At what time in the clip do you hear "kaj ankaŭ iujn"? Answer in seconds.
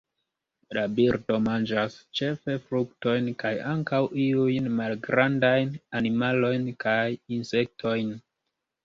3.43-4.71